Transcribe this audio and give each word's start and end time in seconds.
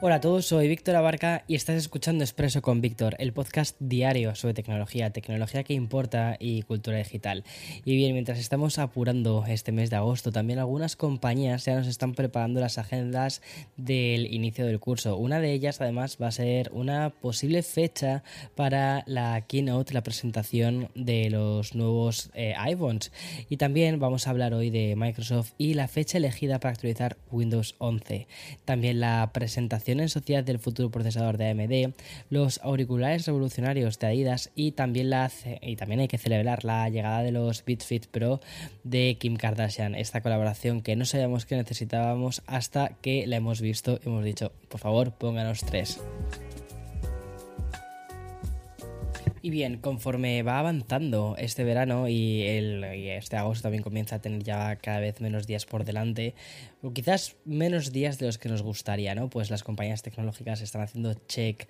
Hola 0.00 0.14
a 0.14 0.20
todos, 0.20 0.46
soy 0.46 0.68
Víctor 0.68 0.94
Abarca 0.94 1.42
y 1.48 1.56
estás 1.56 1.74
escuchando 1.74 2.22
Expreso 2.22 2.62
con 2.62 2.80
Víctor, 2.80 3.16
el 3.18 3.32
podcast 3.32 3.74
diario 3.80 4.36
sobre 4.36 4.54
tecnología, 4.54 5.10
tecnología 5.10 5.64
que 5.64 5.74
importa 5.74 6.36
y 6.38 6.62
cultura 6.62 6.98
digital. 6.98 7.42
Y 7.84 7.96
bien, 7.96 8.12
mientras 8.12 8.38
estamos 8.38 8.78
apurando 8.78 9.44
este 9.48 9.72
mes 9.72 9.90
de 9.90 9.96
agosto, 9.96 10.30
también 10.30 10.60
algunas 10.60 10.94
compañías 10.94 11.64
ya 11.64 11.74
nos 11.74 11.88
están 11.88 12.14
preparando 12.14 12.60
las 12.60 12.78
agendas 12.78 13.42
del 13.76 14.32
inicio 14.32 14.64
del 14.66 14.78
curso. 14.78 15.16
Una 15.16 15.40
de 15.40 15.52
ellas, 15.52 15.80
además, 15.80 16.16
va 16.22 16.28
a 16.28 16.32
ser 16.32 16.70
una 16.72 17.10
posible 17.10 17.64
fecha 17.64 18.22
para 18.54 19.02
la 19.08 19.40
keynote, 19.48 19.94
la 19.94 20.04
presentación 20.04 20.90
de 20.94 21.28
los 21.28 21.74
nuevos 21.74 22.30
eh, 22.34 22.54
iPhones. 22.56 23.10
Y 23.48 23.56
también 23.56 23.98
vamos 23.98 24.28
a 24.28 24.30
hablar 24.30 24.54
hoy 24.54 24.70
de 24.70 24.94
Microsoft 24.94 25.54
y 25.58 25.74
la 25.74 25.88
fecha 25.88 26.18
elegida 26.18 26.60
para 26.60 26.70
actualizar 26.70 27.16
Windows 27.32 27.74
11. 27.78 28.28
También 28.64 29.00
la 29.00 29.28
presentación 29.32 29.87
en 29.92 30.08
sociedad 30.08 30.44
del 30.44 30.58
futuro 30.58 30.90
procesador 30.90 31.36
de 31.36 31.50
AMD, 31.50 31.94
los 32.30 32.60
auriculares 32.62 33.26
revolucionarios 33.26 33.98
de 33.98 34.06
Adidas 34.06 34.50
y 34.54 34.72
también, 34.72 35.10
la, 35.10 35.30
y 35.62 35.76
también 35.76 36.00
hay 36.00 36.08
que 36.08 36.18
celebrar 36.18 36.64
la 36.64 36.88
llegada 36.88 37.22
de 37.22 37.32
los 37.32 37.64
BitFit 37.64 38.06
Pro 38.06 38.40
de 38.84 39.16
Kim 39.18 39.36
Kardashian. 39.36 39.94
Esta 39.94 40.20
colaboración 40.20 40.82
que 40.82 40.96
no 40.96 41.04
sabíamos 41.04 41.46
que 41.46 41.56
necesitábamos 41.56 42.42
hasta 42.46 42.90
que 43.00 43.26
la 43.26 43.36
hemos 43.36 43.60
visto 43.60 43.98
y 44.02 44.08
hemos 44.08 44.24
dicho, 44.24 44.52
por 44.68 44.80
favor, 44.80 45.12
pónganos 45.12 45.60
tres. 45.60 46.00
Y 49.48 49.50
bien, 49.50 49.78
conforme 49.78 50.42
va 50.42 50.58
avanzando 50.58 51.34
este 51.38 51.64
verano 51.64 52.06
y, 52.06 52.42
y 52.42 53.08
este 53.08 53.38
agosto 53.38 53.62
también 53.62 53.82
comienza 53.82 54.16
a 54.16 54.20
tener 54.20 54.42
ya 54.42 54.76
cada 54.76 55.00
vez 55.00 55.22
menos 55.22 55.46
días 55.46 55.64
por 55.64 55.86
delante, 55.86 56.34
o 56.82 56.92
quizás 56.92 57.34
menos 57.46 57.90
días 57.90 58.18
de 58.18 58.26
los 58.26 58.36
que 58.36 58.50
nos 58.50 58.60
gustaría, 58.60 59.14
¿no? 59.14 59.30
Pues 59.30 59.48
las 59.48 59.62
compañías 59.62 60.02
tecnológicas 60.02 60.60
están 60.60 60.82
haciendo 60.82 61.14
check 61.28 61.66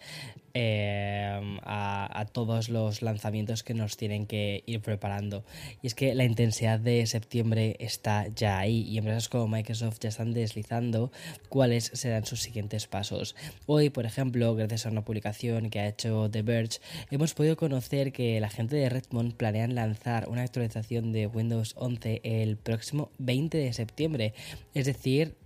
eh, 0.61 1.59
a, 1.63 2.27
todos 2.33 2.69
los 2.69 3.01
lanzamientos 3.01 3.63
que 3.63 3.75
nos 3.75 3.97
tienen 3.97 4.27
que 4.27 4.65
ir 4.67 4.81
preparando. 4.81 5.45
Y 5.83 5.87
es 5.87 5.95
que 5.95 6.17
la 6.17 6.25
intensidad 6.25 6.81
de 6.81 7.07
septiembre 7.07 7.77
está 7.79 8.27
ya 8.27 8.59
ahí 8.59 8.83
y 8.83 8.99
empresas 8.99 9.29
como 9.29 9.47
Microsoft 9.47 10.01
ya 10.01 10.09
están 10.09 10.35
deslizando 10.35 11.13
cuáles 11.49 11.93
serán 11.95 12.27
sus 12.27 12.43
siguientes 12.43 12.89
pasos. 12.89 13.37
Hoy, 13.67 13.91
por 13.91 14.05
ejemplo, 14.05 14.57
gracias 14.57 14.87
a 14.87 14.91
una 14.91 15.05
publicación 15.05 15.71
que 15.71 15.79
ha 15.79 15.87
hecho 15.87 16.29
The 16.29 16.43
Verge, 16.43 16.81
hemos 17.13 17.35
podido 17.35 17.57
conocer 17.57 18.11
que 18.13 18.41
la 18.41 18.51
gente 18.51 18.75
de 18.75 18.89
Redmond 18.89 19.35
planean 19.35 19.77
lanzar 19.77 20.29
una 20.29 20.43
actualización 20.43 21.13
de 21.13 21.29
Windows 21.29 21.75
11 21.77 22.21
el 22.25 22.57
próximo 22.57 23.13
20 23.19 23.59
de 23.59 23.73
septiembre. 23.73 24.35
Es 24.75 24.87
decir, 24.87 25.37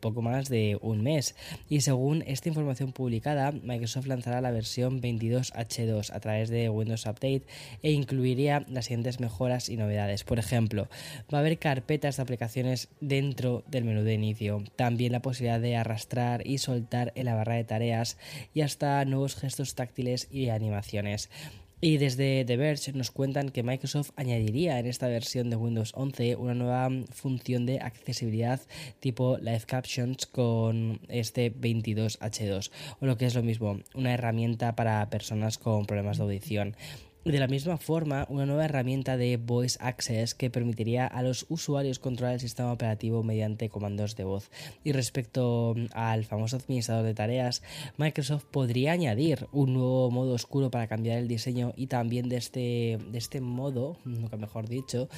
poco 0.00 0.22
más 0.22 0.48
de 0.48 0.78
un 0.80 1.02
mes. 1.02 1.34
Y 1.68 1.80
según 1.80 2.22
esta 2.26 2.48
información 2.48 2.92
publicada, 2.92 3.52
Microsoft 3.52 4.06
lanzará 4.06 4.40
la 4.40 4.50
versión 4.50 5.00
22H2 5.00 6.10
a 6.12 6.20
través 6.20 6.48
de 6.48 6.68
Windows 6.68 7.06
Update 7.06 7.42
e 7.82 7.92
incluiría 7.92 8.64
las 8.68 8.86
siguientes 8.86 9.20
mejoras 9.20 9.68
y 9.68 9.76
novedades. 9.76 10.24
Por 10.24 10.38
ejemplo, 10.38 10.88
va 11.32 11.38
a 11.38 11.40
haber 11.40 11.58
carpetas 11.58 12.16
de 12.16 12.22
aplicaciones 12.22 12.88
dentro 13.00 13.64
del 13.66 13.84
menú 13.84 14.02
de 14.02 14.14
inicio, 14.14 14.62
también 14.76 15.12
la 15.12 15.22
posibilidad 15.22 15.60
de 15.60 15.76
arrastrar 15.76 16.46
y 16.46 16.58
soltar 16.58 17.12
en 17.14 17.26
la 17.26 17.34
barra 17.34 17.54
de 17.54 17.64
tareas 17.64 18.18
y 18.54 18.62
hasta 18.62 19.04
nuevos 19.04 19.36
gestos 19.36 19.74
táctiles 19.74 20.28
y 20.30 20.48
animaciones. 20.48 21.30
Y 21.86 21.98
desde 21.98 22.44
The 22.44 22.56
Verge 22.56 22.92
nos 22.94 23.12
cuentan 23.12 23.50
que 23.50 23.62
Microsoft 23.62 24.10
añadiría 24.16 24.80
en 24.80 24.86
esta 24.86 25.06
versión 25.06 25.50
de 25.50 25.56
Windows 25.56 25.92
11 25.94 26.34
una 26.34 26.52
nueva 26.52 26.90
función 27.12 27.64
de 27.64 27.78
accesibilidad 27.78 28.60
tipo 28.98 29.38
Live 29.38 29.66
Captions 29.68 30.26
con 30.26 30.98
este 31.06 31.54
22H2 31.54 32.72
o 32.98 33.06
lo 33.06 33.16
que 33.16 33.26
es 33.26 33.36
lo 33.36 33.44
mismo, 33.44 33.78
una 33.94 34.12
herramienta 34.12 34.74
para 34.74 35.08
personas 35.10 35.58
con 35.58 35.86
problemas 35.86 36.16
de 36.16 36.24
audición. 36.24 36.74
De 37.26 37.40
la 37.40 37.48
misma 37.48 37.76
forma, 37.76 38.24
una 38.28 38.46
nueva 38.46 38.66
herramienta 38.66 39.16
de 39.16 39.36
Voice 39.36 39.76
Access 39.80 40.36
que 40.36 40.48
permitiría 40.48 41.08
a 41.08 41.24
los 41.24 41.44
usuarios 41.48 41.98
controlar 41.98 42.34
el 42.34 42.40
sistema 42.40 42.70
operativo 42.70 43.24
mediante 43.24 43.68
comandos 43.68 44.14
de 44.14 44.22
voz. 44.22 44.48
Y 44.84 44.92
respecto 44.92 45.74
al 45.92 46.24
famoso 46.24 46.54
administrador 46.54 47.04
de 47.04 47.14
tareas, 47.14 47.64
Microsoft 47.96 48.44
podría 48.44 48.92
añadir 48.92 49.48
un 49.50 49.74
nuevo 49.74 50.08
modo 50.12 50.34
oscuro 50.34 50.70
para 50.70 50.86
cambiar 50.86 51.18
el 51.18 51.26
diseño 51.26 51.72
y 51.76 51.88
también 51.88 52.28
de 52.28 52.36
este, 52.36 52.98
de 53.10 53.18
este 53.18 53.40
modo, 53.40 53.96
nunca 54.04 54.36
mejor 54.36 54.68
dicho, 54.68 55.08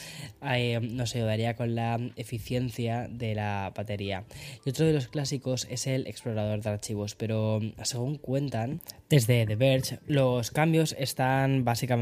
eh, 0.41 0.81
nos 0.81 1.15
ayudaría 1.15 1.57
con 1.57 1.75
la 1.75 2.01
eficiencia 2.17 3.07
de 3.11 3.35
la 3.35 3.71
batería. 3.77 4.25
Y 4.65 4.71
otro 4.71 4.87
de 4.87 4.95
los 4.95 5.09
clásicos 5.09 5.67
es 5.69 5.87
el 5.87 6.07
explorador 6.07 6.63
de 6.63 6.71
archivos, 6.71 7.15
pero 7.15 7.61
según 7.83 8.17
cuentan 8.17 8.81
desde 9.11 9.45
The 9.45 9.57
Verge, 9.57 9.99
los 10.07 10.51
cambios 10.51 10.97
están 10.99 11.67
básicamente 11.67 11.98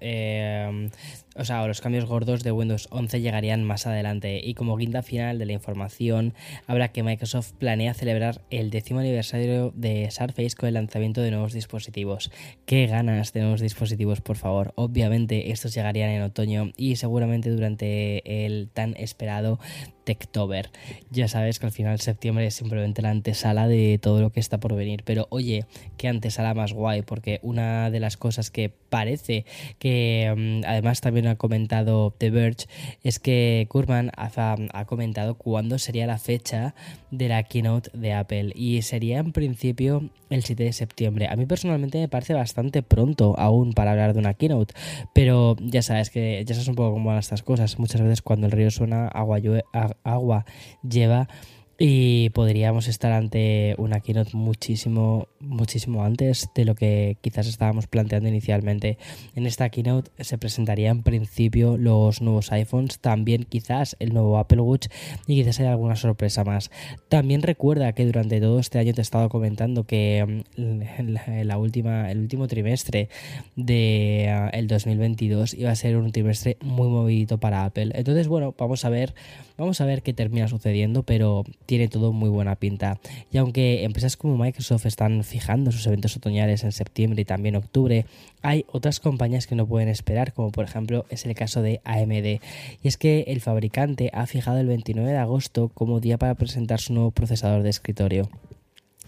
eh, 0.00 0.88
o 1.36 1.44
sea, 1.44 1.66
los 1.66 1.80
cambios 1.80 2.06
gordos 2.06 2.42
de 2.42 2.52
Windows 2.52 2.88
11 2.90 3.20
llegarían 3.20 3.62
más 3.64 3.86
adelante. 3.86 4.40
Y 4.42 4.54
como 4.54 4.76
guinda 4.76 5.02
final 5.02 5.38
de 5.38 5.46
la 5.46 5.52
información, 5.52 6.34
habrá 6.66 6.88
que 6.88 7.02
Microsoft 7.02 7.52
planea 7.52 7.94
celebrar 7.94 8.42
el 8.50 8.70
décimo 8.70 9.00
aniversario 9.00 9.72
de 9.74 10.10
Surface 10.10 10.56
con 10.56 10.68
el 10.68 10.74
lanzamiento 10.74 11.20
de 11.20 11.30
nuevos 11.30 11.52
dispositivos. 11.52 12.30
Qué 12.64 12.86
ganas 12.86 13.32
de 13.32 13.40
nuevos 13.40 13.60
dispositivos, 13.60 14.20
por 14.20 14.36
favor. 14.36 14.72
Obviamente 14.76 15.50
estos 15.50 15.74
llegarían 15.74 16.10
en 16.10 16.22
otoño 16.22 16.72
y 16.76 16.96
seguramente 16.96 17.50
durante 17.50 18.46
el 18.46 18.70
tan 18.72 18.94
esperado 18.96 19.58
Techtober. 20.06 20.70
Ya 21.10 21.26
sabes 21.26 21.58
que 21.58 21.66
al 21.66 21.72
final 21.72 21.98
septiembre 21.98 22.46
es 22.46 22.54
simplemente 22.54 23.02
la 23.02 23.10
antesala 23.10 23.66
de 23.66 23.98
todo 24.00 24.20
lo 24.20 24.30
que 24.30 24.38
está 24.38 24.58
por 24.58 24.76
venir. 24.76 25.02
Pero 25.04 25.26
oye, 25.30 25.66
qué 25.96 26.06
antesala 26.06 26.54
más 26.54 26.72
guay, 26.72 27.02
porque 27.02 27.40
una 27.42 27.90
de 27.90 27.98
las 27.98 28.16
cosas 28.16 28.52
que 28.52 28.70
parece 28.88 29.44
que 29.80 30.32
mm, 30.34 30.64
además 30.64 31.00
también 31.00 31.26
ha 31.26 31.34
comentado 31.34 32.14
The 32.16 32.30
Verge 32.30 32.66
es 33.02 33.18
que 33.18 33.66
Kurman 33.68 34.12
ha, 34.16 34.84
comentado 34.86 35.34
cuándo 35.34 35.78
sería 35.78 36.06
la 36.06 36.18
fecha 36.18 36.74
de 37.10 37.28
la 37.28 37.42
keynote 37.42 37.90
de 37.92 38.12
Apple 38.12 38.52
y 38.54 38.82
sería 38.82 39.18
en 39.18 39.32
principio 39.32 40.08
el 40.30 40.44
7 40.44 40.62
de 40.62 40.72
septiembre. 40.72 41.26
A 41.28 41.36
mí 41.36 41.46
personalmente 41.46 41.98
me 41.98 42.08
parece 42.08 42.34
bastante 42.34 42.82
pronto 42.82 43.34
aún 43.38 43.72
para 43.72 43.90
hablar 43.90 44.12
de 44.12 44.20
una 44.20 44.34
keynote, 44.34 44.74
pero 45.12 45.56
ya 45.60 45.82
sabes 45.82 46.10
que 46.10 46.44
ya 46.46 46.54
sabes 46.54 46.68
un 46.68 46.76
poco 46.76 46.92
cómo 46.92 47.08
van 47.08 47.18
estas 47.18 47.42
cosas. 47.42 47.78
Muchas 47.78 48.00
veces 48.00 48.22
cuando 48.22 48.46
el 48.46 48.52
río 48.52 48.70
suena, 48.70 49.08
agua, 49.08 49.40
agua 50.04 50.44
lleva 50.82 51.28
y 51.78 52.30
podríamos 52.30 52.88
estar 52.88 53.12
ante 53.12 53.74
una 53.76 54.00
keynote 54.00 54.30
muchísimo, 54.34 55.28
muchísimo 55.40 56.04
antes 56.04 56.48
de 56.54 56.64
lo 56.64 56.74
que 56.74 57.18
quizás 57.20 57.46
estábamos 57.46 57.86
planteando 57.86 58.28
inicialmente. 58.28 58.96
En 59.34 59.46
esta 59.46 59.68
keynote 59.68 60.10
se 60.24 60.38
presentarían 60.38 60.98
en 60.98 61.02
principio 61.02 61.76
los 61.76 62.22
nuevos 62.22 62.50
iPhones, 62.52 62.98
también 63.00 63.44
quizás 63.44 63.94
el 63.98 64.14
nuevo 64.14 64.38
Apple 64.38 64.60
Watch 64.60 64.88
y 65.26 65.34
quizás 65.34 65.60
haya 65.60 65.72
alguna 65.72 65.96
sorpresa 65.96 66.44
más. 66.44 66.70
También 67.10 67.42
recuerda 67.42 67.92
que 67.92 68.06
durante 68.06 68.40
todo 68.40 68.58
este 68.58 68.78
año 68.78 68.94
te 68.94 69.00
he 69.00 69.02
estado 69.02 69.28
comentando 69.28 69.84
que 69.84 70.44
mm, 70.56 71.42
la, 71.44 71.58
última, 71.58 72.10
el 72.10 72.20
último 72.20 72.46
trimestre 72.48 73.10
de 73.54 74.28
ah, 74.30 74.48
el 74.48 74.66
2022 74.66 75.52
iba 75.52 75.70
a 75.70 75.76
ser 75.76 75.98
un 75.98 76.10
trimestre 76.10 76.56
muy 76.62 76.88
movidito 76.88 77.38
para 77.38 77.66
Apple. 77.66 77.90
Entonces, 77.94 78.28
bueno, 78.28 78.54
vamos 78.56 78.86
a 78.86 78.88
ver, 78.88 79.14
vamos 79.58 79.82
a 79.82 79.84
ver 79.84 80.02
qué 80.02 80.14
termina 80.14 80.48
sucediendo, 80.48 81.02
pero 81.02 81.44
tiene 81.66 81.88
todo 81.88 82.12
muy 82.12 82.30
buena 82.30 82.56
pinta. 82.56 82.98
Y 83.30 83.38
aunque 83.38 83.84
empresas 83.84 84.16
como 84.16 84.38
Microsoft 84.38 84.86
están 84.86 85.24
fijando 85.24 85.72
sus 85.72 85.86
eventos 85.86 86.16
otoñales 86.16 86.64
en 86.64 86.72
septiembre 86.72 87.22
y 87.22 87.24
también 87.24 87.56
octubre, 87.56 88.06
hay 88.42 88.64
otras 88.72 89.00
compañías 89.00 89.46
que 89.46 89.56
no 89.56 89.66
pueden 89.66 89.88
esperar, 89.88 90.32
como 90.32 90.50
por 90.52 90.64
ejemplo 90.64 91.04
es 91.10 91.26
el 91.26 91.34
caso 91.34 91.62
de 91.62 91.80
AMD. 91.84 92.40
Y 92.82 92.88
es 92.88 92.96
que 92.96 93.24
el 93.28 93.40
fabricante 93.40 94.10
ha 94.12 94.26
fijado 94.26 94.58
el 94.58 94.68
29 94.68 95.10
de 95.10 95.18
agosto 95.18 95.70
como 95.74 96.00
día 96.00 96.16
para 96.16 96.34
presentar 96.34 96.80
su 96.80 96.94
nuevo 96.94 97.10
procesador 97.10 97.62
de 97.62 97.70
escritorio. 97.70 98.28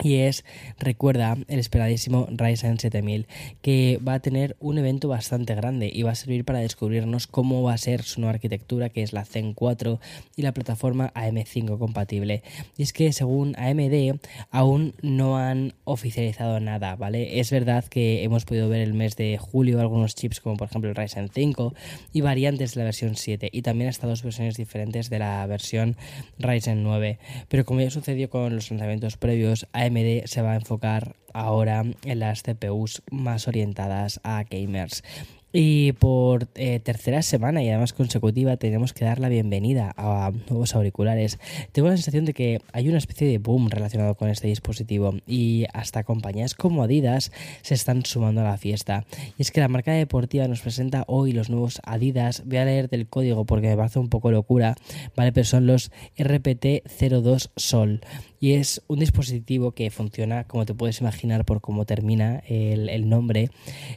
Y 0.02 0.16
es, 0.16 0.44
recuerda, 0.78 1.36
el 1.48 1.58
esperadísimo 1.58 2.28
Ryzen 2.30 2.78
7000, 2.78 3.26
que 3.62 4.00
va 4.06 4.14
a 4.14 4.20
tener 4.20 4.56
un 4.60 4.78
evento 4.78 5.08
bastante 5.08 5.54
grande 5.54 5.90
y 5.92 6.02
va 6.02 6.12
a 6.12 6.14
servir 6.14 6.44
para 6.44 6.60
descubrirnos 6.60 7.26
cómo 7.26 7.62
va 7.62 7.74
a 7.74 7.78
ser 7.78 8.02
su 8.02 8.20
nueva 8.20 8.34
arquitectura, 8.34 8.88
que 8.88 9.02
es 9.02 9.12
la 9.12 9.24
Zen 9.24 9.54
4 9.54 10.00
y 10.36 10.42
la 10.42 10.52
plataforma 10.52 11.12
AM5 11.14 11.78
compatible. 11.78 12.42
Y 12.76 12.82
es 12.82 12.92
que 12.92 13.12
según 13.12 13.54
AMD 13.58 14.18
aún 14.50 14.94
no 15.02 15.38
han 15.38 15.74
oficializado 15.84 16.60
nada, 16.60 16.96
¿vale? 16.96 17.40
Es 17.40 17.50
verdad 17.50 17.84
que 17.84 18.22
hemos 18.22 18.44
podido 18.44 18.68
ver 18.68 18.80
el 18.80 18.94
mes 18.94 19.16
de 19.16 19.38
julio 19.38 19.80
algunos 19.80 20.14
chips 20.14 20.40
como 20.40 20.56
por 20.56 20.68
ejemplo 20.68 20.90
el 20.90 20.96
Ryzen 20.96 21.28
5 21.32 21.74
y 22.12 22.20
variantes 22.20 22.74
de 22.74 22.80
la 22.80 22.84
versión 22.84 23.16
7 23.16 23.48
y 23.52 23.62
también 23.62 23.90
hasta 23.90 24.06
dos 24.06 24.22
versiones 24.22 24.56
diferentes 24.56 25.10
de 25.10 25.18
la 25.18 25.46
versión 25.46 25.96
Ryzen 26.38 26.82
9. 26.82 27.18
Pero 27.48 27.64
como 27.64 27.80
ya 27.80 27.90
sucedió 27.90 28.30
con 28.30 28.54
los 28.54 28.70
lanzamientos 28.70 29.16
previos, 29.16 29.66
AMD 29.72 29.87
se 30.26 30.42
va 30.42 30.52
a 30.52 30.56
enfocar 30.56 31.16
ahora 31.32 31.84
en 32.04 32.18
las 32.18 32.42
CPUs 32.42 33.02
más 33.10 33.48
orientadas 33.48 34.20
a 34.22 34.44
gamers. 34.44 35.02
Y 35.50 35.92
por 35.92 36.46
eh, 36.56 36.78
tercera 36.78 37.22
semana 37.22 37.62
y 37.62 37.70
además 37.70 37.94
consecutiva 37.94 38.58
tenemos 38.58 38.92
que 38.92 39.06
dar 39.06 39.18
la 39.18 39.30
bienvenida 39.30 39.94
a 39.96 40.30
nuevos 40.50 40.74
auriculares. 40.74 41.38
Tengo 41.72 41.88
la 41.88 41.96
sensación 41.96 42.26
de 42.26 42.34
que 42.34 42.60
hay 42.72 42.88
una 42.90 42.98
especie 42.98 43.26
de 43.26 43.38
boom 43.38 43.70
relacionado 43.70 44.14
con 44.14 44.28
este 44.28 44.46
dispositivo 44.46 45.14
y 45.26 45.64
hasta 45.72 46.04
compañías 46.04 46.54
como 46.54 46.82
Adidas 46.82 47.32
se 47.62 47.72
están 47.72 48.04
sumando 48.04 48.42
a 48.42 48.44
la 48.44 48.58
fiesta. 48.58 49.06
Y 49.38 49.42
es 49.42 49.50
que 49.50 49.60
la 49.60 49.68
marca 49.68 49.92
deportiva 49.92 50.46
nos 50.48 50.60
presenta 50.60 51.04
hoy 51.06 51.32
los 51.32 51.48
nuevos 51.48 51.80
Adidas. 51.82 52.42
Voy 52.44 52.58
a 52.58 52.66
leer 52.66 52.90
del 52.90 53.08
código 53.08 53.46
porque 53.46 53.68
me 53.68 53.76
parece 53.76 54.00
un 54.00 54.10
poco 54.10 54.30
locura, 54.30 54.76
¿vale? 55.16 55.32
Pero 55.32 55.46
son 55.46 55.66
los 55.66 55.90
RPT02 56.18 57.52
Sol 57.56 58.02
y 58.40 58.52
es 58.52 58.82
un 58.86 58.98
dispositivo 58.98 59.72
que 59.72 59.90
funciona, 59.90 60.44
como 60.44 60.66
te 60.66 60.74
puedes 60.74 61.00
imaginar 61.00 61.44
por 61.44 61.60
cómo 61.60 61.84
termina 61.84 62.42
el, 62.48 63.08
nombre, 63.08 63.50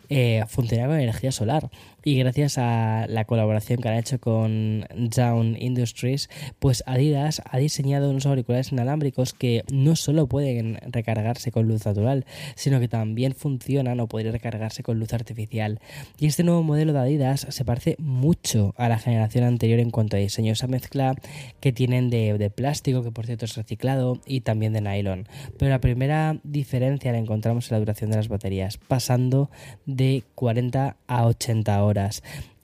eh, 0.10 0.44
funciona 0.48 0.88
con 0.88 1.00
energía 1.00 1.32
solar 1.32 1.70
y 2.04 2.16
gracias 2.18 2.58
a 2.58 3.06
la 3.08 3.26
colaboración 3.26 3.82
que 3.82 3.90
han 3.90 3.98
hecho 3.98 4.20
con 4.20 4.86
Down 4.96 5.56
Industries, 5.60 6.30
pues 6.60 6.84
Adidas 6.88 7.42
ha 7.46 7.58
diseñado 7.58 8.10
unos 8.10 8.26
auriculares 8.26 8.72
inalámbricos 8.72 9.34
que 9.34 9.64
no 9.72 9.96
solo 9.96 10.28
pueden 10.28 10.80
recargarse 10.88 11.52
con 11.52 11.68
luz 11.68 11.86
natural, 11.86 12.26
sino 12.56 12.80
que 12.80 12.88
también 12.88 13.34
funcionan 13.36 14.00
o 14.00 14.08
pueden 14.08 14.32
recargarse 14.32 14.82
con 14.84 15.00
luz 15.00 15.14
artificial. 15.14 15.80
Y 16.18 16.26
este 16.26 16.44
nuevo 16.44 16.64
modelo 16.64 16.94
de 16.94 17.00
Adidas 17.00 17.46
se 17.50 17.66
parece 17.66 17.96
mucho 18.00 18.74
a 18.78 18.90
la 18.90 18.98
generación 18.98 19.44
anterior 19.44 19.80
en 19.80 19.92
cuanto 19.92 20.18
a 20.18 20.20
diseño, 20.20 20.54
esa 20.54 20.68
mezcla 20.68 21.16
que 21.60 21.72
tienen 21.72 22.10
de, 22.10 22.38
de 22.38 22.50
plástico, 22.50 23.04
que 23.04 23.12
por 23.12 23.26
cierto 23.28 23.46
es 23.46 23.56
reciclado, 23.56 24.20
y 24.32 24.42
también 24.42 24.74
de 24.74 24.82
nylon. 24.82 25.28
Pero 25.58 25.70
la 25.70 25.82
primera 25.82 26.38
diferencia 26.44 27.12
la 27.12 27.18
encontramos 27.18 27.70
en 27.70 27.76
la 27.76 27.80
duración 27.80 28.12
de 28.12 28.18
las 28.18 28.30
baterías, 28.30 28.78
pasando 28.78 29.50
de 29.86 30.24
40 30.36 30.96
a 31.06 31.26
80 31.26 31.84
horas. 31.84 32.24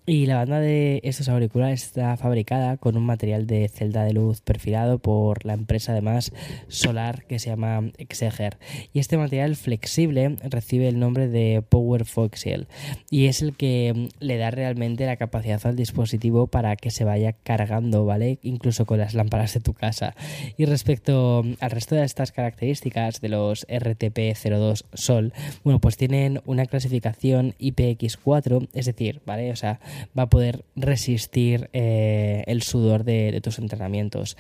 Y 0.09 0.25
la 0.25 0.37
banda 0.37 0.61
de 0.61 1.01
estos 1.03 1.27
auriculares 1.27 1.83
está 1.83 2.15
fabricada 2.15 2.77
con 2.77 2.95
un 2.95 3.05
material 3.05 3.45
de 3.45 3.67
celda 3.67 4.05
de 4.05 4.13
luz 4.13 4.39
perfilado 4.39 4.99
por 4.99 5.45
la 5.45 5.51
empresa 5.51 5.91
además 5.91 6.31
solar 6.69 7.25
que 7.25 7.39
se 7.39 7.49
llama 7.49 7.91
Exeger. 7.97 8.57
Y 8.93 8.99
este 8.99 9.17
material 9.17 9.57
flexible 9.57 10.37
recibe 10.43 10.87
el 10.87 10.97
nombre 10.97 11.27
de 11.27 11.61
Power 11.61 12.05
Foxiel 12.05 12.69
y 13.09 13.25
es 13.25 13.41
el 13.41 13.57
que 13.57 14.07
le 14.21 14.37
da 14.37 14.49
realmente 14.49 15.05
la 15.05 15.17
capacidad 15.17 15.59
al 15.65 15.75
dispositivo 15.75 16.47
para 16.47 16.77
que 16.77 16.89
se 16.89 17.03
vaya 17.03 17.33
cargando, 17.33 18.05
¿vale? 18.05 18.39
Incluso 18.43 18.85
con 18.85 18.99
las 18.99 19.13
lámparas 19.13 19.55
de 19.55 19.59
tu 19.59 19.73
casa. 19.73 20.15
Y 20.55 20.63
respecto 20.63 21.43
al 21.59 21.71
resto 21.71 21.95
de 21.95 22.05
estas 22.05 22.31
características 22.31 23.19
de 23.19 23.27
los 23.27 23.67
RTP02 23.67 24.85
Sol, 24.93 25.33
bueno, 25.65 25.81
pues 25.81 25.97
tienen 25.97 26.39
una 26.45 26.65
clasificación 26.65 27.55
IPX4, 27.59 28.69
es 28.73 28.85
decir, 28.85 29.21
¿vale? 29.25 29.51
O 29.51 29.57
sea, 29.57 29.81
va 30.17 30.23
a 30.23 30.29
poder 30.29 30.65
resistir 30.75 31.69
eh, 31.73 32.43
el 32.47 32.61
sudor 32.63 33.03
de, 33.03 33.39
tus 33.43 33.59
entrenamientos. 33.59 34.37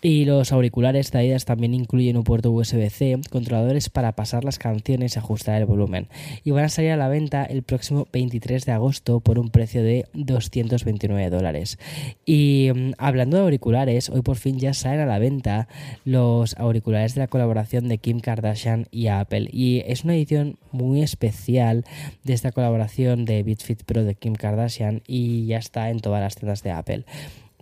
Y 0.00 0.24
los 0.24 0.52
auriculares 0.52 1.10
traídas 1.10 1.44
también 1.44 1.74
incluyen 1.74 2.16
un 2.16 2.24
puerto 2.24 2.52
USB-C, 2.52 3.20
controladores 3.30 3.90
para 3.90 4.12
pasar 4.12 4.44
las 4.44 4.58
canciones 4.58 5.16
y 5.16 5.18
ajustar 5.18 5.60
el 5.60 5.66
volumen. 5.66 6.08
Y 6.44 6.52
van 6.52 6.64
a 6.64 6.68
salir 6.68 6.92
a 6.92 6.96
la 6.96 7.08
venta 7.08 7.44
el 7.44 7.62
próximo 7.62 8.06
23 8.12 8.64
de 8.64 8.72
agosto 8.72 9.20
por 9.20 9.38
un 9.38 9.50
precio 9.50 9.82
de 9.82 10.06
229 10.14 11.30
dólares. 11.30 11.78
Y 12.24 12.70
mm, 12.74 12.92
hablando 12.98 13.38
de 13.38 13.42
auriculares, 13.44 14.08
hoy 14.08 14.22
por 14.22 14.36
fin 14.36 14.58
ya 14.58 14.72
salen 14.74 15.00
a 15.00 15.06
la 15.06 15.18
venta 15.18 15.68
los 16.04 16.56
auriculares 16.58 17.14
de 17.14 17.22
la 17.22 17.26
colaboración 17.26 17.88
de 17.88 17.98
Kim 17.98 18.20
Kardashian 18.20 18.86
y 18.90 19.08
Apple. 19.08 19.48
Y 19.52 19.82
es 19.86 20.04
una 20.04 20.14
edición 20.14 20.58
muy 20.70 21.02
especial 21.02 21.84
de 22.24 22.34
esta 22.34 22.52
colaboración 22.52 23.24
de 23.24 23.42
BitFit 23.42 23.82
Pro 23.82 24.04
de 24.04 24.14
Kim 24.14 24.34
Kardashian 24.34 25.02
y 25.06 25.46
ya 25.46 25.58
está 25.58 25.90
en 25.90 26.00
todas 26.00 26.20
las 26.20 26.36
tiendas 26.36 26.62
de 26.62 26.70
Apple. 26.70 27.04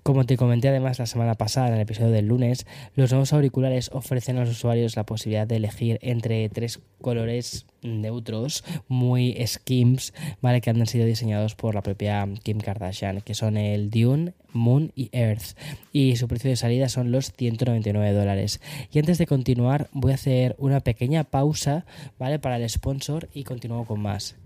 Como 0.06 0.24
te 0.24 0.36
comenté 0.36 0.68
además 0.68 1.00
la 1.00 1.06
semana 1.06 1.34
pasada 1.34 1.66
en 1.66 1.74
el 1.74 1.80
episodio 1.80 2.12
del 2.12 2.28
lunes, 2.28 2.64
los 2.94 3.10
nuevos 3.10 3.32
auriculares 3.32 3.90
ofrecen 3.92 4.36
a 4.36 4.42
los 4.42 4.50
usuarios 4.50 4.94
la 4.94 5.04
posibilidad 5.04 5.48
de 5.48 5.56
elegir 5.56 5.98
entre 6.00 6.48
tres 6.48 6.78
colores 7.00 7.66
neutros 7.82 8.62
muy 8.86 9.36
skims, 9.44 10.14
¿vale? 10.40 10.60
Que 10.60 10.70
han 10.70 10.86
sido 10.86 11.06
diseñados 11.06 11.56
por 11.56 11.74
la 11.74 11.82
propia 11.82 12.24
Kim 12.44 12.58
Kardashian, 12.58 13.20
que 13.20 13.34
son 13.34 13.56
el 13.56 13.90
Dune, 13.90 14.34
Moon 14.52 14.92
y 14.94 15.08
Earth. 15.10 15.58
Y 15.90 16.14
su 16.14 16.28
precio 16.28 16.50
de 16.50 16.56
salida 16.56 16.88
son 16.88 17.10
los 17.10 17.32
199 17.32 18.12
dólares. 18.12 18.60
Y 18.92 19.00
antes 19.00 19.18
de 19.18 19.26
continuar, 19.26 19.88
voy 19.90 20.12
a 20.12 20.14
hacer 20.14 20.54
una 20.60 20.78
pequeña 20.78 21.24
pausa, 21.24 21.84
¿vale? 22.16 22.38
Para 22.38 22.58
el 22.58 22.70
sponsor 22.70 23.28
y 23.34 23.42
continúo 23.42 23.84
con 23.84 23.98
más. 23.98 24.36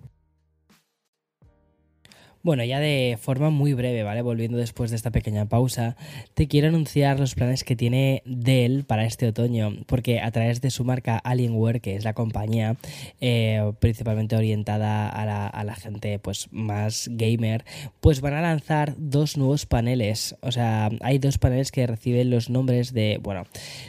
Bueno, 2.43 2.65
ya 2.65 2.81
de 2.81 3.19
forma 3.21 3.51
muy 3.51 3.75
breve, 3.75 4.03
¿vale? 4.03 4.23
Volviendo 4.23 4.57
después 4.57 4.91
de 4.91 4.97
esta 4.97 5.11
pequeña 5.11 5.45
pausa, 5.45 5.99
te 6.33 6.49
quiero 6.49 6.69
anunciar 6.69 7.21
los 7.21 7.35
planes 7.35 7.65
que 7.65 7.77
tiene 7.77 8.23
Dell 8.25 8.85
para 8.85 9.05
este 9.05 9.29
otoño, 9.29 9.77
porque 9.85 10.21
a 10.21 10.31
través 10.31 10.63
de 10.63 10.71
su 10.71 10.83
marca 10.83 11.19
Alienware, 11.19 11.83
que 11.83 11.97
es 11.97 12.05
la 12.05 12.15
compañía 12.15 12.77
eh, 13.21 13.71
principalmente 13.79 14.37
orientada 14.37 15.11
a 15.11 15.27
la, 15.27 15.49
a 15.49 15.65
la, 15.65 15.75
gente 15.75 16.19
pues 16.19 16.49
más 16.51 17.11
gamer, 17.13 17.67
pues 18.01 18.23
van 18.23 18.33
a 18.33 18.41
lanzar 18.41 18.95
dos 18.97 19.37
nuevos 19.37 19.67
paneles. 19.67 20.35
O 20.41 20.51
sea, 20.51 20.89
hay 21.03 21.19
dos 21.19 21.37
paneles 21.37 21.71
que 21.71 21.87
reciben 21.87 22.31
los 22.31 22.49
nombres 22.49 22.95
de, 22.95 23.21
bueno, 23.23 23.45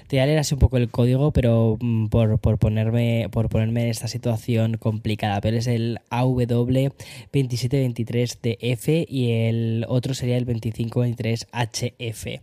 te 0.07 0.17
voy 0.17 0.23
a 0.23 0.25
leer 0.25 0.39
así 0.39 0.55
un 0.55 0.59
poco 0.59 0.75
el 0.75 0.89
código, 0.89 1.31
pero 1.31 1.77
mm, 1.79 2.07
por, 2.07 2.37
por, 2.39 2.57
ponerme, 2.57 3.29
por 3.31 3.47
ponerme 3.47 3.83
en 3.83 3.89
esta 3.91 4.09
situación 4.09 4.75
complicada, 4.75 5.39
pero 5.39 5.55
es 5.55 5.67
el 5.67 5.99
AW2723 6.09 8.40
F 8.43 9.05
y 9.07 9.31
el 9.31 9.85
otro 9.87 10.13
sería 10.13 10.37
el 10.37 10.45
2523HF. 10.45 12.39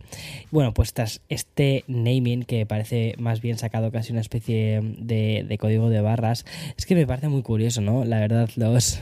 Bueno, 0.51 0.73
pues 0.73 0.93
tras 0.93 1.21
este 1.29 1.83
naming 1.87 2.43
que 2.43 2.65
parece 2.65 3.15
más 3.17 3.41
bien 3.41 3.57
sacado 3.57 3.91
casi 3.91 4.11
una 4.11 4.21
especie 4.21 4.81
de, 4.81 5.57
código 5.59 5.89
de 5.89 6.01
barras, 6.01 6.45
es 6.77 6.85
que 6.85 6.95
me 6.95 7.05
parece 7.07 7.27
muy 7.27 7.41
curioso, 7.41 7.81
¿no? 7.81 8.05
La 8.05 8.19
verdad, 8.19 8.49
los... 8.55 8.99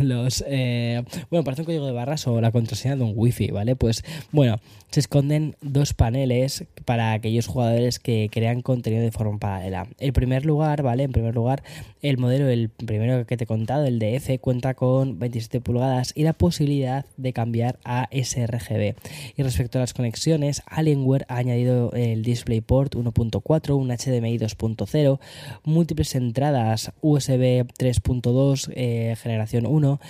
los 0.00 0.44
eh, 0.46 1.02
bueno, 1.30 1.44
parece 1.44 1.62
un 1.62 1.66
código 1.66 1.86
de 1.86 1.92
barras 1.92 2.26
o 2.26 2.40
la 2.40 2.50
contraseña 2.50 2.96
de 2.96 3.04
un 3.04 3.12
wifi, 3.14 3.48
¿vale? 3.48 3.76
Pues 3.76 4.04
bueno, 4.32 4.60
se 4.90 5.00
esconden 5.00 5.56
dos 5.60 5.94
paneles 5.94 6.64
para 6.84 7.12
aquellos 7.12 7.46
jugadores 7.46 7.98
que 7.98 8.28
crean 8.30 8.62
contenido 8.62 9.02
de 9.02 9.12
forma 9.12 9.38
paralela. 9.38 9.86
En 9.98 10.12
primer 10.12 10.44
lugar, 10.44 10.82
¿vale? 10.82 11.04
En 11.04 11.12
primer 11.12 11.34
lugar, 11.34 11.62
el 12.02 12.18
modelo, 12.18 12.48
el 12.48 12.70
primero 12.70 13.24
que 13.26 13.36
te 13.36 13.44
he 13.44 13.46
contado, 13.46 13.86
el 13.86 13.98
de 13.98 14.16
F, 14.16 14.38
cuenta 14.38 14.74
con 14.74 15.18
27 15.18 15.60
pulgadas 15.60 16.12
y 16.14 16.24
la 16.24 16.32
posibilidad 16.32 17.06
de 17.16 17.32
cambiar 17.32 17.78
a 17.84 18.08
sRGB. 18.10 18.94
Y 19.36 19.42
respecto 19.42 19.78
a 19.78 19.82
las 19.82 19.94
conexiones, 19.94 20.62
Alienware 20.66 21.26
ha 21.28 21.36
añadido 21.36 21.92
el 21.92 22.22
DisplayPort 22.22 22.96
1.4, 22.96 23.76
un 23.76 23.88
HDMI 23.88 24.38
2.0, 24.38 25.20
múltiples 25.64 26.14
entradas 26.14 26.92
USB 27.00 27.64
3.2 27.78 28.72
eh, 28.74 29.14
generación 29.22 29.66
1 29.66 30.00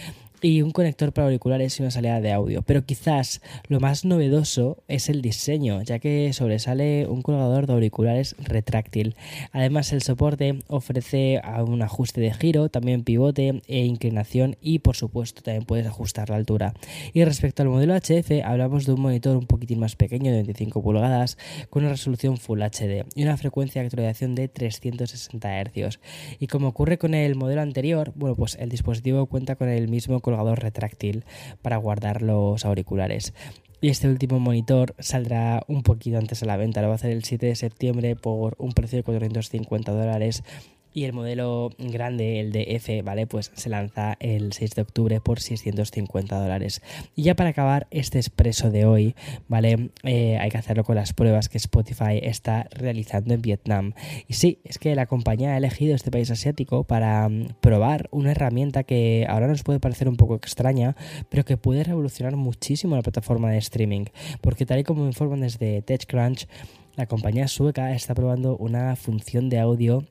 y 0.42 0.62
un 0.62 0.70
conector 0.70 1.12
para 1.12 1.26
auriculares 1.26 1.78
y 1.78 1.82
una 1.82 1.90
salida 1.90 2.20
de 2.20 2.32
audio. 2.32 2.62
Pero 2.62 2.84
quizás 2.84 3.40
lo 3.68 3.80
más 3.80 4.04
novedoso 4.04 4.82
es 4.88 5.08
el 5.08 5.22
diseño, 5.22 5.82
ya 5.82 5.98
que 5.98 6.32
sobresale 6.32 7.06
un 7.06 7.22
colgador 7.22 7.66
de 7.66 7.72
auriculares 7.74 8.36
retráctil. 8.38 9.16
Además, 9.52 9.92
el 9.92 10.02
soporte 10.02 10.60
ofrece 10.68 11.40
un 11.66 11.82
ajuste 11.82 12.20
de 12.20 12.32
giro, 12.32 12.68
también 12.68 13.04
pivote 13.04 13.62
e 13.66 13.84
inclinación 13.84 14.56
y 14.60 14.80
por 14.80 14.96
supuesto 14.96 15.42
también 15.42 15.64
puedes 15.64 15.86
ajustar 15.86 16.30
la 16.30 16.36
altura. 16.36 16.74
Y 17.12 17.24
respecto 17.24 17.62
al 17.62 17.68
modelo 17.68 17.94
HF, 17.94 18.44
hablamos 18.44 18.86
de 18.86 18.92
un 18.92 19.00
monitor 19.00 19.36
un 19.36 19.46
poquitín 19.46 19.78
más 19.80 19.96
pequeño 19.96 20.30
de 20.30 20.38
25 20.38 20.82
pulgadas 20.82 21.38
con 21.68 21.82
una 21.82 21.92
resolución 21.92 22.36
Full 22.36 22.62
HD 22.62 23.04
y 23.14 23.22
una 23.22 23.36
frecuencia 23.36 23.82
de 23.82 23.86
actualización 23.86 24.34
de 24.34 24.48
360 24.48 25.64
Hz. 25.64 26.00
Y 26.38 26.46
como 26.46 26.68
ocurre 26.68 26.98
con 26.98 27.14
el 27.14 27.34
modelo 27.34 27.60
anterior, 27.60 28.12
bueno, 28.14 28.36
pues 28.36 28.56
el 28.60 28.68
dispositivo 28.68 29.26
cuenta 29.26 29.56
con 29.56 29.68
el 29.68 29.88
mismo 29.88 30.20
colgador 30.30 30.60
retráctil 30.60 31.24
para 31.62 31.76
guardar 31.76 32.22
los 32.22 32.64
auriculares. 32.64 33.34
Y 33.80 33.88
este 33.88 34.08
último 34.08 34.38
monitor 34.38 34.94
saldrá 34.98 35.62
un 35.66 35.82
poquito 35.82 36.18
antes 36.18 36.42
a 36.42 36.46
la 36.46 36.58
venta, 36.58 36.82
lo 36.82 36.88
va 36.88 36.94
a 36.94 36.96
hacer 36.96 37.12
el 37.12 37.24
7 37.24 37.46
de 37.46 37.56
septiembre 37.56 38.14
por 38.14 38.54
un 38.58 38.72
precio 38.72 38.98
de 38.98 39.02
450 39.02 39.92
dólares 39.92 40.44
y 40.92 41.04
el 41.04 41.12
modelo 41.12 41.70
grande, 41.78 42.40
el 42.40 42.52
de 42.52 42.76
F, 42.76 43.02
¿vale? 43.02 43.26
Pues 43.26 43.52
se 43.54 43.68
lanza 43.68 44.16
el 44.20 44.52
6 44.52 44.74
de 44.74 44.82
octubre 44.82 45.20
por 45.20 45.40
650 45.40 46.40
dólares. 46.40 46.82
Y 47.14 47.22
ya 47.22 47.34
para 47.34 47.50
acabar 47.50 47.86
este 47.90 48.18
expreso 48.18 48.70
de 48.70 48.84
hoy, 48.84 49.14
¿vale? 49.48 49.90
Eh, 50.02 50.38
hay 50.38 50.50
que 50.50 50.58
hacerlo 50.58 50.84
con 50.84 50.96
las 50.96 51.12
pruebas 51.12 51.48
que 51.48 51.58
Spotify 51.58 52.18
está 52.22 52.66
realizando 52.72 53.34
en 53.34 53.42
Vietnam. 53.42 53.92
Y 54.26 54.34
sí, 54.34 54.58
es 54.64 54.78
que 54.78 54.94
la 54.94 55.06
compañía 55.06 55.52
ha 55.52 55.56
elegido 55.56 55.94
este 55.94 56.10
país 56.10 56.30
asiático 56.30 56.84
para 56.84 57.28
mm, 57.28 57.54
probar 57.60 58.08
una 58.10 58.32
herramienta 58.32 58.82
que 58.82 59.26
ahora 59.28 59.46
nos 59.46 59.62
puede 59.62 59.80
parecer 59.80 60.08
un 60.08 60.16
poco 60.16 60.34
extraña, 60.34 60.96
pero 61.28 61.44
que 61.44 61.56
puede 61.56 61.84
revolucionar 61.84 62.36
muchísimo 62.36 62.96
la 62.96 63.02
plataforma 63.02 63.50
de 63.50 63.58
streaming. 63.58 64.06
Porque 64.40 64.66
tal 64.66 64.80
y 64.80 64.84
como 64.84 65.06
informan 65.06 65.40
desde 65.40 65.82
TechCrunch, 65.82 66.46
la 66.96 67.06
compañía 67.06 67.48
sueca 67.48 67.92
está 67.92 68.14
probando 68.14 68.56
una 68.56 68.96
función 68.96 69.48
de 69.48 69.58
audio 69.58 70.04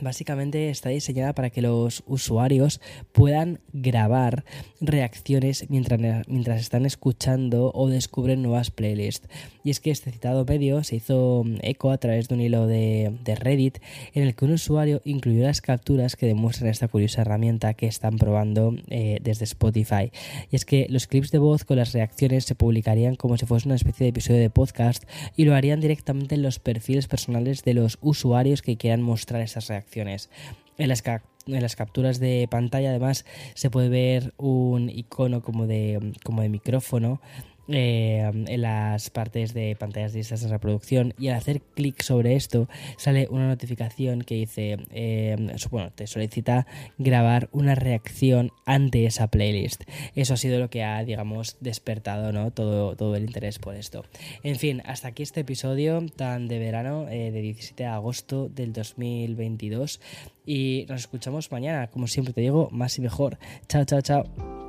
Básicamente 0.00 0.70
está 0.70 0.90
diseñada 0.90 1.34
para 1.34 1.50
que 1.50 1.62
los 1.62 2.02
usuarios 2.06 2.80
puedan 3.12 3.60
grabar 3.72 4.44
reacciones 4.80 5.66
mientras, 5.68 6.00
mientras, 6.28 6.60
están 6.60 6.86
escuchando 6.86 7.72
o 7.74 7.88
descubren 7.88 8.42
nuevas 8.42 8.70
playlists. 8.70 9.28
Y 9.66 9.70
es 9.70 9.80
que 9.80 9.90
este 9.90 10.12
citado 10.12 10.44
medio 10.44 10.84
se 10.84 10.94
hizo 10.94 11.44
eco 11.60 11.90
a 11.90 11.98
través 11.98 12.28
de 12.28 12.36
un 12.36 12.40
hilo 12.40 12.68
de, 12.68 13.12
Reddit 13.24 13.78
en 14.14 14.22
el 14.22 14.36
que 14.36 14.44
un 14.44 14.52
usuario 14.52 15.02
incluyó 15.04 15.42
las 15.42 15.60
capturas 15.60 16.14
que 16.14 16.26
demuestran 16.26 16.70
esta 16.70 16.86
curiosa 16.86 17.22
herramienta 17.22 17.74
que 17.74 17.88
están 17.88 18.16
probando 18.16 18.76
eh, 18.90 19.18
desde 19.22 19.42
Spotify. 19.42 20.12
Y 20.52 20.54
es 20.54 20.64
que 20.64 20.86
los 20.88 21.08
clips 21.08 21.32
de 21.32 21.38
voz 21.38 21.64
con 21.64 21.78
las 21.78 21.92
reacciones 21.94 22.44
se 22.44 22.54
publicarían 22.54 23.16
como 23.16 23.36
si 23.38 23.44
fuese 23.44 23.66
una 23.66 23.74
especie 23.74 24.04
de 24.04 24.10
episodio 24.10 24.38
de 24.38 24.50
podcast 24.50 25.02
y 25.34 25.46
lo 25.46 25.56
harían 25.56 25.80
directamente 25.80 26.36
en 26.36 26.42
los 26.42 26.60
perfiles 26.60 27.08
personales 27.08 27.64
de 27.64 27.74
los 27.74 27.98
usuarios 28.02 28.62
que 28.62 28.76
quieran 28.76 29.02
mostrar 29.02 29.40
esas 29.42 29.66
reacciones. 29.66 30.30
En 30.78 30.86
las, 30.86 31.02
en 31.04 31.60
las 31.60 31.74
capturas 31.74 32.20
de 32.20 32.46
pantalla 32.48 32.90
además 32.90 33.24
se 33.54 33.68
puede 33.68 33.88
ver 33.88 34.32
un 34.36 34.90
icono 34.90 35.42
como 35.42 35.66
de, 35.66 36.12
como 36.22 36.42
de 36.42 36.50
micrófono 36.50 37.20
eh, 37.68 38.30
en 38.46 38.62
las 38.62 39.10
partes 39.10 39.54
de 39.54 39.76
pantallas 39.76 40.12
de 40.12 40.22
de 40.22 40.48
reproducción 40.48 41.14
y 41.18 41.28
al 41.28 41.36
hacer 41.36 41.60
clic 41.60 42.02
sobre 42.02 42.36
esto 42.36 42.68
sale 42.96 43.28
una 43.30 43.48
notificación 43.48 44.22
que 44.22 44.34
dice 44.36 44.76
eh, 44.90 45.36
bueno, 45.70 45.90
te 45.92 46.06
solicita 46.06 46.66
grabar 46.98 47.48
una 47.52 47.74
reacción 47.74 48.52
ante 48.64 49.06
esa 49.06 49.28
playlist. 49.28 49.84
Eso 50.14 50.34
ha 50.34 50.36
sido 50.36 50.58
lo 50.58 50.70
que 50.70 50.84
ha 50.84 51.02
digamos 51.04 51.56
despertado 51.60 52.32
¿no? 52.32 52.50
todo, 52.50 52.96
todo 52.96 53.16
el 53.16 53.24
interés 53.24 53.58
por 53.58 53.74
esto. 53.74 54.04
En 54.42 54.56
fin 54.56 54.82
hasta 54.84 55.08
aquí 55.08 55.22
este 55.22 55.40
episodio 55.40 56.04
tan 56.16 56.48
de 56.48 56.58
verano 56.58 57.08
eh, 57.08 57.30
de 57.30 57.40
17 57.40 57.82
de 57.82 57.88
agosto 57.88 58.48
del 58.48 58.72
2022 58.72 60.00
y 60.46 60.86
nos 60.88 61.00
escuchamos 61.00 61.50
mañana. 61.50 61.88
Como 61.88 62.06
siempre 62.06 62.32
te 62.32 62.40
digo 62.40 62.68
más 62.70 62.98
y 62.98 63.02
mejor. 63.02 63.38
Chao 63.68 63.84
chao 63.84 64.00
chao 64.00 64.65